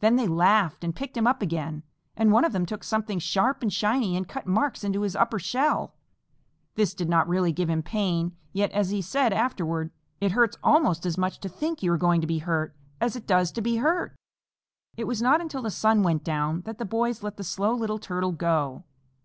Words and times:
Then 0.00 0.16
they 0.16 0.26
laughed 0.26 0.82
and 0.82 0.92
picked 0.92 1.16
him 1.16 1.28
up 1.28 1.40
again, 1.40 1.84
and 2.16 2.32
one 2.32 2.44
of 2.44 2.50
them 2.52 2.66
took 2.66 2.82
something 2.82 3.20
sharp 3.20 3.62
and 3.62 3.72
shiny 3.72 4.16
and 4.16 4.26
cut 4.26 4.44
marks 4.44 4.82
into 4.82 5.02
his 5.02 5.14
upper 5.14 5.38
shell. 5.38 5.94
This 6.74 6.94
did 6.94 7.08
not 7.08 7.28
really 7.28 7.52
give 7.52 7.70
him 7.70 7.80
pain, 7.80 8.34
yet, 8.52 8.72
as 8.72 8.90
he 8.90 9.00
said 9.00 9.32
afterward, 9.32 9.92
"It 10.20 10.32
hurts 10.32 10.58
almost 10.64 11.06
as 11.06 11.16
much 11.16 11.38
to 11.42 11.48
think 11.48 11.80
you 11.80 11.92
are 11.92 11.96
going 11.96 12.20
to 12.20 12.26
be 12.26 12.38
hurt, 12.38 12.74
as 13.00 13.14
it 13.14 13.24
does 13.28 13.52
to 13.52 13.60
be 13.62 13.76
hurt." 13.76 14.16
It 14.96 15.04
was 15.06 15.22
not 15.22 15.40
until 15.40 15.62
the 15.62 15.70
sun 15.70 16.02
went 16.02 16.24
down 16.24 16.62
that 16.62 16.78
the 16.78 16.84
boys 16.84 17.22
let 17.22 17.36
the 17.36 17.44
Slow 17.44 17.72
Little 17.72 18.00
Turtle 18.00 18.32
go. 18.32 18.82